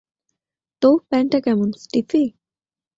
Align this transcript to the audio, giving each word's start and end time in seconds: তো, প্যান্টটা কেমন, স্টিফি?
তো, 0.81 0.89
প্যান্টটা 1.09 1.39
কেমন, 1.39 1.69
স্টিফি? 1.81 2.23